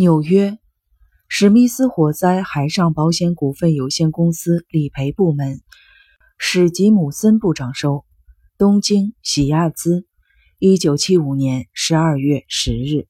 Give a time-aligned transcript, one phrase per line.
[0.00, 0.56] 纽约，
[1.28, 5.60] 史密斯火灾海上保险股份有限公司理赔部门，
[6.38, 8.06] 史吉姆森部长收。
[8.56, 10.06] 东京喜亚兹，
[10.58, 13.08] 一九七五年十二月十日。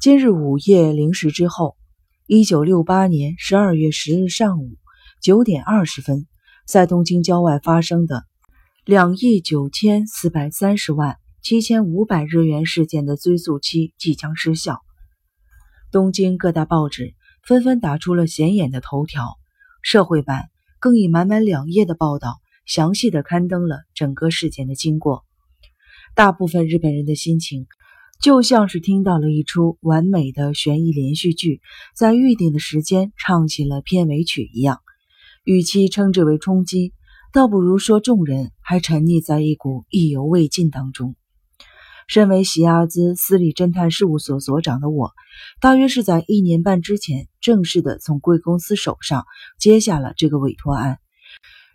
[0.00, 1.76] 今日午夜零时之后，
[2.26, 4.72] 一九六八年十二月十日上午
[5.22, 6.26] 九点二十分，
[6.66, 8.24] 在东京郊外发生的
[8.84, 14.80] 两亿九千四百三十万七千五百日元事件的追诉期即将失效。
[15.92, 19.38] 东京各大报纸纷纷打出了显眼的头条，
[19.82, 25.24] 社会版更以满满两页的报道，详细的刊登了整个事件的经过。
[26.14, 27.66] 大部分日本人的心情，
[28.20, 31.60] 就像是听到了一出完美的悬疑连续剧，
[31.96, 34.80] 在预定的时间唱起了片尾曲一样。
[35.42, 36.92] 与其称之为冲击，
[37.32, 41.16] 倒不如说众人还沉溺在一股意犹未尽当中。
[42.10, 45.12] 身为喜亚兹私立侦探事务所所长的我，
[45.60, 49.26] 大约是在一年半之前正式的从贵公司手上
[49.60, 50.98] 接下了这个委托案。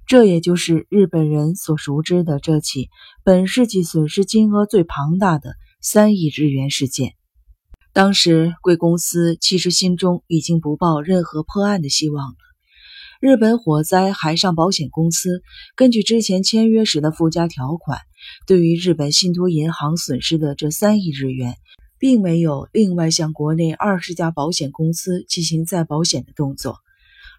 [0.06, 2.90] 这也就是日本人所熟知的这起
[3.24, 7.14] 本世纪损失金额最庞大的三亿日元事件。
[7.94, 12.36] 当时贵公司其实心中已经不抱任何破案的希望了。
[13.22, 15.42] 日本火灾海上保险公司
[15.78, 18.00] 根据之前签约时的附加条款。
[18.46, 21.56] 对于日本信托银行损失的这三亿日元，
[21.98, 26.80] 并没有另外向国内二十家保险公司进行再保险的动作，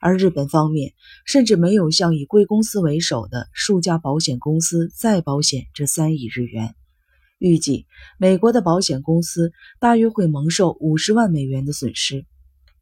[0.01, 0.95] 而日本方面
[1.27, 6.75] 甚至没有向以贵公司为首的数家保险公司再保险这三亿日元。
[7.39, 7.87] 预计
[8.19, 12.25] 美国的保险公司大约会蒙受五十万美元的损失。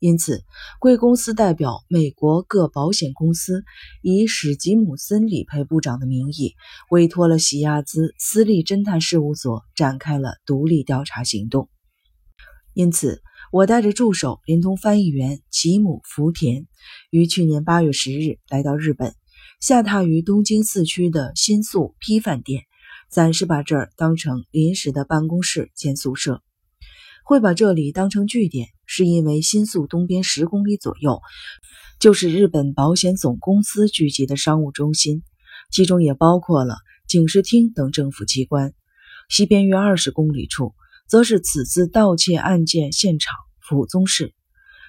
[0.05, 0.44] 因此，
[0.80, 3.64] 贵公司代表美国各保险公司，
[4.02, 6.56] 以史吉姆森理赔部长的名义，
[6.91, 11.70] 委托了喜亚兹私立侦探事务所展开了独立调查行动。
[12.74, 16.66] 因此，我带着助手连同翻译员吉姆福田，
[17.08, 19.14] 于去年八月十日来到日本，
[19.58, 22.64] 下榻于东京四区的新宿批饭店，
[23.11, 26.42] 暂时把这儿当成临时的办公室兼宿舍。
[27.27, 31.20] 会把这里当成据点，是因为新宿东边十公里左右
[31.98, 35.24] 就是日本保险总公司聚集的商务中心，
[35.72, 36.77] 其中也包括了
[37.08, 38.72] 警视厅等政府机关。
[39.28, 40.77] 西边约二十公里处，
[41.08, 44.32] 则是此次盗窃案件现场府宗市。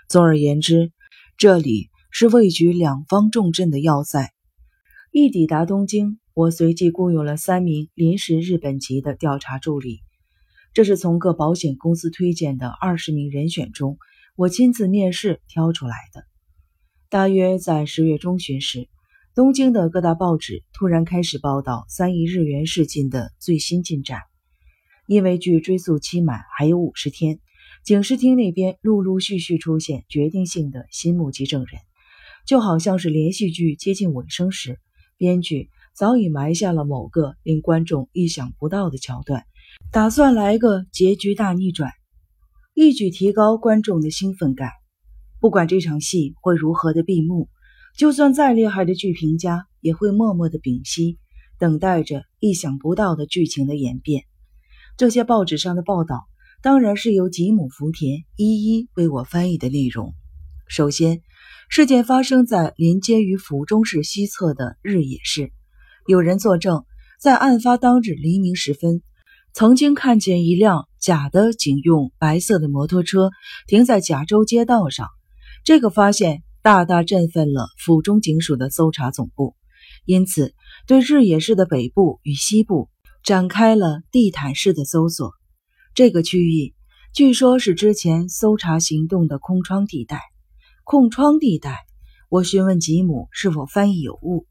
[0.07, 0.91] 总而言之，
[1.35, 4.33] 这里是位居两方重镇的要塞。
[5.11, 10.04] 一抵达东京，我随即雇佣了三名临时日本籍的调查助理。
[10.75, 13.97] 这是从各保险公司推荐的二十名人选中，
[14.36, 16.25] 我亲自面试挑出来的。
[17.08, 18.90] 大约在十月中旬时，
[19.34, 24.19] 东京的各大报纸突然开始报道三亿日元事件的最新进展。
[25.08, 27.40] 因为距追诉期满还有五十天，
[27.85, 31.80] 警视厅那边陆陆续续出现决定性的新目击证人，
[32.46, 34.81] 就好像是连续剧接近尾声时，
[35.16, 39.46] 编剧早已埋下了某个令观众意想不到的桥段。
[39.91, 41.91] 打算来个结局大逆转，
[42.74, 44.69] 一举提高观众的兴奋感。
[45.40, 47.50] 不管这场戏会如何的闭幕，
[47.97, 51.18] 就算再厉害的剧评家也会默默的屏息，
[51.59, 54.24] 等待着意想不到的剧情的演变。
[54.97, 56.25] 这些报纸上的报道，
[56.62, 60.14] 当然是由吉姆福田一一为我翻译的内容。
[60.68, 61.22] 首先，
[61.69, 65.52] 事件发生在临接于府中市西侧的日野市，
[66.08, 66.85] 有人作证，
[67.19, 69.02] 在案发当日黎明时分。
[69.55, 73.31] 曾经看见一辆假的警用白色的摩托车
[73.67, 75.07] 停在甲州街道上，
[75.63, 79.55] 这个发现大大振奋了府中警署的搜查总部，
[80.03, 80.53] 因此
[80.88, 82.89] 对日野市的北部与西部
[83.23, 85.31] 展开了地毯式的搜索。
[85.93, 86.75] 这个区域
[87.13, 90.19] 据说是之前搜查行动的空窗地带。
[90.83, 91.85] 空窗地带，
[92.27, 94.47] 我询问吉姆是否翻译有误。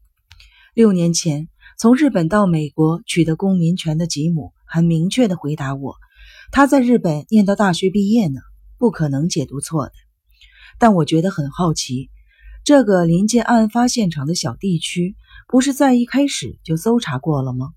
[0.73, 4.51] 六年前从日本到美国取得公民权的吉姆。
[4.65, 5.95] 很明确的回答我，
[6.51, 8.39] 他在日本念到大学毕业呢，
[8.77, 9.93] 不可能解读错的。
[10.77, 12.09] 但我觉得很好奇，
[12.63, 15.15] 这个临近案发现场的小地区，
[15.47, 17.69] 不是在一开始就搜查过了吗？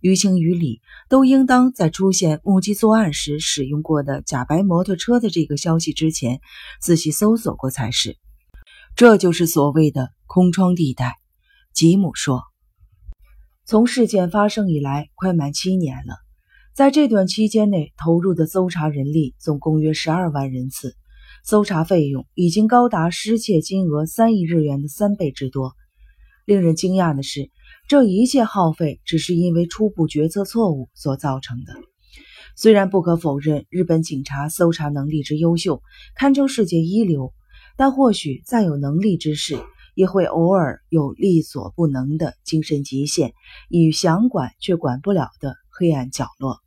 [0.00, 6.40] 于情于理，都应当在出现目击作案时使用过的假白摩托车的这个消息之前，
[6.80, 8.16] 仔细搜索过才是。
[8.94, 11.16] 这就是所谓的空窗地带。
[11.72, 12.42] 吉姆说，
[13.64, 16.25] 从事件发生以来，快满七年了。
[16.76, 20.94] 在这段期间内投入的搜查人力总共约十二万人次，
[21.42, 25.72] 搜查费用已经高达失窃金额三亿日元的三倍之多。
[26.44, 27.50] 令人惊讶的是，
[27.88, 31.72] 这一切耗费只是因为初步决策错误所造成的。
[32.56, 35.80] 虽然不可否认日本警察搜查能力之优秀，
[36.14, 37.32] 堪称世界一流，
[37.78, 39.58] 但或许再有能力之士，
[39.94, 43.32] 也会偶尔有力所不能的精神极限，
[43.70, 46.58] 与想管却管不了的黑暗角落。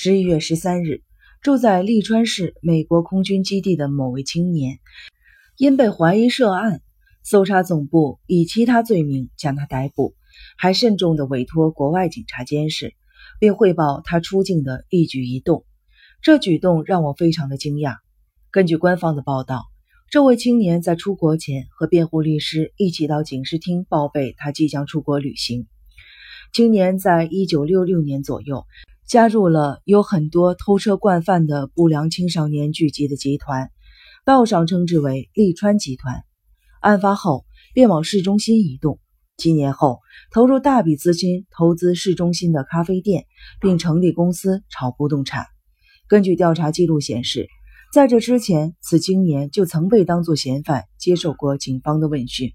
[0.00, 1.02] 十一月十三日，
[1.42, 4.78] 住在利川市美国空军基地的某位青年，
[5.56, 6.82] 因被怀疑涉案，
[7.24, 10.14] 搜查总部以其他罪名将他逮捕，
[10.56, 12.94] 还慎重地委托国外警察监视，
[13.40, 15.64] 并汇报他出境的一举一动。
[16.22, 17.96] 这举动让我非常的惊讶。
[18.52, 19.64] 根据官方的报道，
[20.10, 25.66] 这位青年在出国前和辩护律师一起到警视厅报备他即将出国旅行。
[26.52, 28.64] 青年在一九六六年左右。
[29.08, 33.70] 加入了有很多偷车惯犯的不良青少年聚集的集团，
[34.26, 36.24] 道上称之为利川集团。
[36.82, 39.00] 案发后便往市中心移动，
[39.38, 40.00] 几年后
[40.30, 43.24] 投入大笔资金投资市中心的咖啡店，
[43.62, 45.46] 并成立公司炒不动产。
[46.06, 47.48] 根据调查记录显示，
[47.94, 52.52] 在这之前，此青年就曾被当作嫌犯接受过警方的问讯。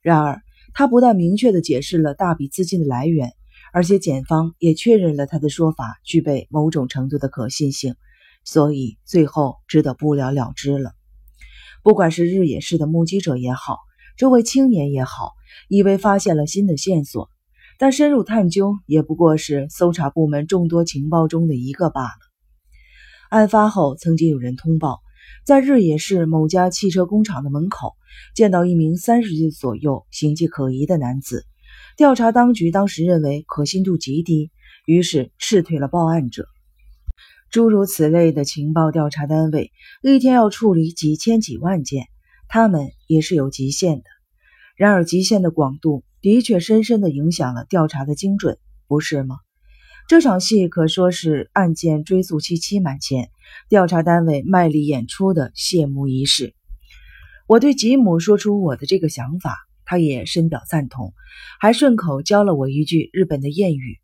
[0.00, 0.42] 然而，
[0.74, 3.32] 他不但明确地解释了大笔资金的来源。
[3.72, 7.96] 而且检方也确认了他的说法具备某种程度的可信性，
[8.44, 10.92] 所以最后只得不了了之了。
[11.82, 13.78] 不管是日野市的目击者也好，
[14.16, 15.32] 这位青年也好，
[15.68, 17.30] 以为发现了新的线索，
[17.78, 22.10] 但深入探究也不过是搜查部门众多情报中的一个罢了。
[23.30, 25.00] 案发后，曾经有人通报，
[25.46, 27.94] 在日野市某家汽车工厂的门口
[28.34, 31.46] 见到一名三十岁左右、形迹可疑的男子。
[32.02, 34.50] 调查当局当时认为可信度极低，
[34.86, 36.48] 于是斥退了报案者。
[37.48, 39.70] 诸如此类的情报调查单位，
[40.02, 42.08] 一天要处理几千几万件，
[42.48, 44.02] 他们也是有极限的。
[44.74, 48.58] 然而，极限的广度的确深深地影响了调查的精准，
[48.88, 49.36] 不是吗？
[50.08, 53.30] 这场戏可说是案件追诉期期满前，
[53.68, 56.52] 调查单位卖力演出的谢幕仪式。
[57.46, 59.56] 我对吉姆说出我的这个想法。
[59.92, 61.12] 他也深表赞同，
[61.60, 63.98] 还顺口教了我一句日本的谚语：“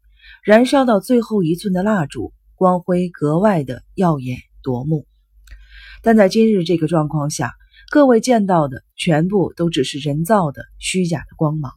[0.44, 5.06] 燃烧到最后一寸的蜡烛，光辉格外的耀眼夺目。”
[6.04, 7.54] 但在今日这个状况下，
[7.90, 11.72] 各位见到的全部都只是人造的、虚假的光芒。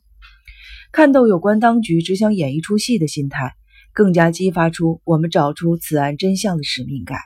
[0.91, 3.53] 看到有关当局只想演一出戏的心态，
[3.93, 7.17] 更加激发出我们找出此案真相的使命感。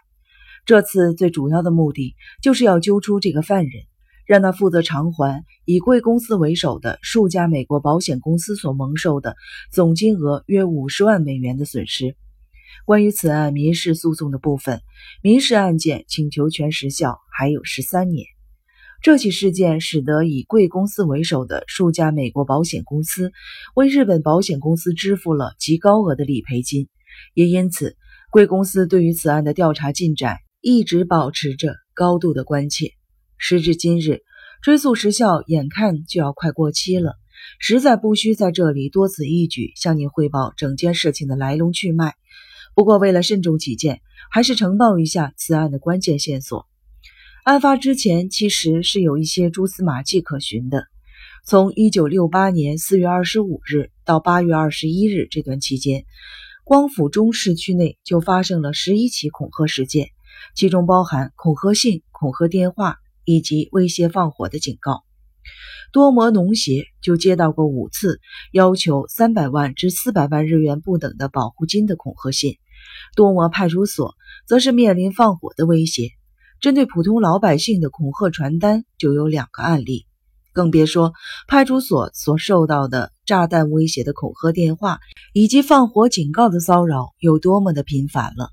[0.68, 3.86] 这次最主要的目的就是要揪出这个犯人。
[4.26, 9.36] 让他负责偿还以贵公司为首的数家美国保险公司所蒙受的
[9.72, 12.16] 总金额约五十万美元的损失。
[12.86, 14.82] 关于此案民事诉讼的部分，
[15.22, 18.26] 民事案件请求权时效还有十三年。
[19.02, 23.32] 这起事件使得以贵公司为首的数家美国保险公司
[23.76, 26.88] 为日本保险公司支付了极高额的理赔金，
[27.34, 27.96] 也因此
[28.32, 32.92] 贵公司对于此案的调查进展一直保持着高度的关切。
[33.38, 34.22] 时至今日，
[34.62, 37.16] 追诉时效眼看就要快过期了，
[37.60, 42.16] 实在不需在这里多此一举向您汇报整件事情的来龙去脉。
[42.74, 46.68] 不过为了慎重起见，还是呈报一下此案的关键线索。
[47.44, 50.88] 案发之前其实是有一些蛛丝马迹可循的。
[51.46, 56.06] 从1968年4月25日到8月21日这段期间，
[56.64, 60.10] 光府中市区内就发生了十一起恐吓事件，
[60.56, 62.98] 其中包含恐吓信、恐吓电话。
[63.26, 65.04] 以及威胁放火的警告，
[65.92, 72.58] 多摩农协就接到过五次要求三百万至四百万日元不等的保护金的恐吓信，
[73.16, 74.16] 多摩派出所
[74.48, 76.12] 则是面临放火的威胁。
[76.62, 80.06] 针对普通老百姓的恐吓传单就有两个案例，
[80.54, 81.14] 更别说
[81.48, 85.00] 派出所所受到的炸弹威胁的恐吓电话
[85.34, 88.52] 以及放火警告的骚扰有多么的频繁了。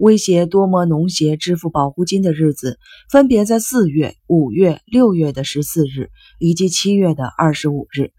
[0.00, 2.78] 威胁多摩农协支付保护金的日子，
[3.10, 8.10] 分别在四月、五月、六月的十四日，以及七月的二十五日。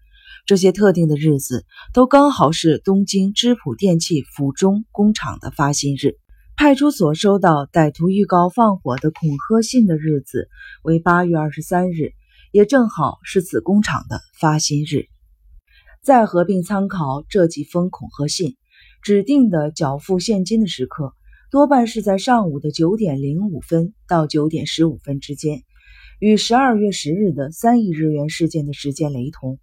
[0.46, 6.18] 这些特定的日子都刚好是东京织浦电器府中工厂的发薪日。
[6.56, 10.48] 派出所收到歹徒预告放火的恐吓信的日子
[10.84, 12.12] 为八月二十三日，
[12.52, 15.06] 也正好是此工厂的发薪日。
[16.00, 18.56] 再合并参考这几封恐吓信，
[19.02, 21.12] 指定的缴付现金的时刻。
[21.52, 25.64] 多半是在上午的九点零五分到九点十五分之间，
[26.18, 29.58] 与十二月十日的三亿日元事件的时间雷同。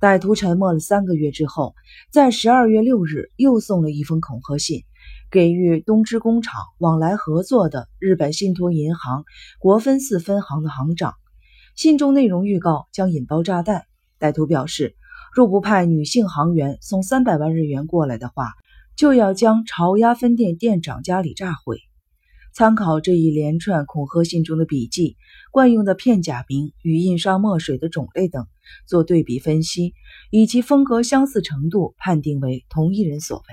[0.00, 1.74] 歹徒沉默了三个月之后，
[2.12, 4.84] 在十二月六日又送了一封恐吓信，
[5.32, 9.24] 给予东芝工厂往来合作的日本信托银行
[9.58, 11.14] 国分寺分行的行长。
[11.74, 13.82] 信中内容预告将引爆炸弹。
[14.20, 14.94] 歹徒表示，
[15.34, 18.52] 若不派女性行员送三百万日元过来的话。
[19.00, 21.78] 就要将朝鸭分店店长家里炸毁。
[22.52, 25.16] 参考这一连串恐吓信中的笔记、
[25.50, 28.46] 惯用的片假名与印刷墨水的种类等
[28.86, 29.94] 做对比分析，
[30.30, 33.44] 以及风格相似程度判定为同一人所为。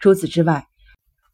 [0.00, 0.66] 除此之外，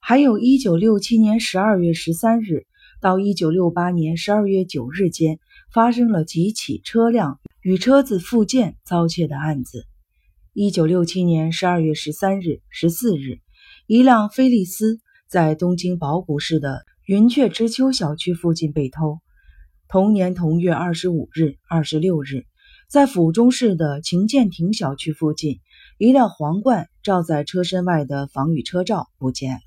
[0.01, 2.67] 还有1967年12月13日
[3.01, 5.39] 到1968年12月9日间
[5.73, 9.87] 发生了几起车辆与车子附件遭窃的案子。
[10.55, 13.41] 1967年12月13日、14日，
[13.87, 15.01] 一辆菲利斯。
[15.27, 19.21] 在东京宝谷市的云雀之丘小区附近被偷。
[19.89, 22.45] 同年同月二十五日、二十六日，
[22.87, 25.61] 在府中市的晴建亭小区附近，
[25.97, 29.63] 一辆皇冠罩在车身外的防雨车罩不见了。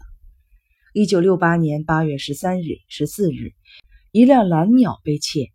[0.94, 3.54] 一九六八年八月十三日、十四日，
[4.12, 5.48] 一辆蓝鸟被窃。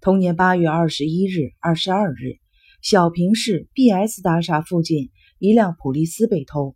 [0.00, 2.40] 同年八月二十一日、二十二日，
[2.82, 6.74] 小平市 B.S 大厦附近一辆普利斯被偷。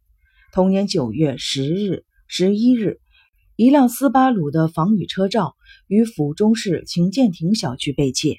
[0.52, 2.04] 同年九月十日。
[2.28, 3.00] 十一日，
[3.56, 5.56] 一辆斯巴鲁的防雨车罩
[5.88, 8.38] 于府中市晴建亭小区被窃。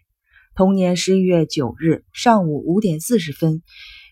[0.56, 3.62] 同年十一月九日上午五点四十分，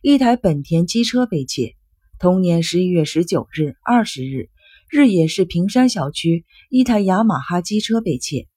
[0.01, 1.75] 一台本田机车被窃。
[2.19, 4.49] 同年十一月十九日、二十日，
[4.89, 8.47] 日野市平山小区一台雅马哈机车被窃。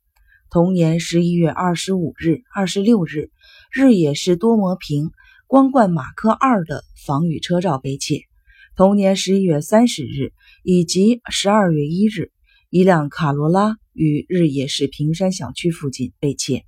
[0.50, 3.30] 同年十一月二十五日、二十六日，
[3.70, 5.12] 日野市多摩平
[5.46, 8.22] 光冠马克二的防雨车罩被窃。
[8.76, 10.32] 同年十一月三十日
[10.62, 12.32] 以及十二月一日，
[12.70, 16.64] 一辆卡罗拉于日野市平山小区附近被窃。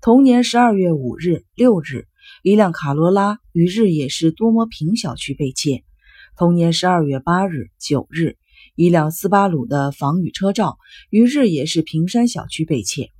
[0.00, 2.08] 同年十二月五日、六日，
[2.42, 5.84] 一辆卡罗拉于日野市多摩平小区被窃。
[6.36, 8.36] 同年十二月八日、九日，
[8.74, 10.78] 一辆斯巴鲁的防雨车罩
[11.10, 13.12] 于日野市平山小区被窃。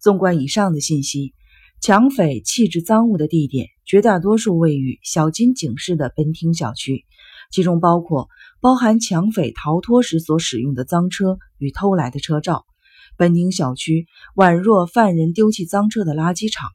[0.00, 1.34] 纵观以上的信息，
[1.80, 7.04] 抢匪弃置赃物的地点绝大多数位于小金井市的本町小区。
[7.52, 8.28] 其中包括
[8.60, 12.64] 包含抢匪逃脱时所使用的赃车与偷来的车罩。
[13.16, 16.70] 本町小区宛若犯人丢弃赃车的垃圾场。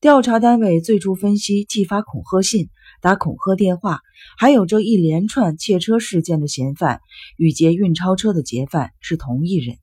[0.00, 2.68] 调查单位最初分析，寄发恐吓信、
[3.00, 4.00] 打恐吓电话，
[4.38, 7.00] 还有这一连串窃车事件的嫌犯
[7.36, 9.78] 与劫运钞车的劫犯是同一人。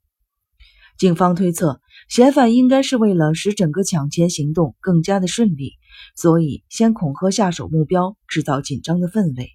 [1.02, 5.72] 警方推测，嫌犯应该是为了使整个抢劫行动更加的顺利，
[6.16, 9.50] 所以先恐吓下手目标，制造紧张的氛围。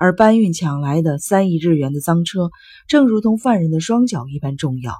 [0.00, 2.50] 而搬运抢来的三亿日元的赃车，
[2.88, 4.92] 正如同犯人的双脚一般重要。